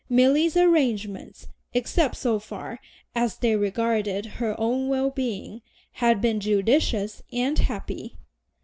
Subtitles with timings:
[0.09, 2.79] Milly's arrangements, except so far
[3.13, 8.17] as they regarded her own well being, had been judicious and happy.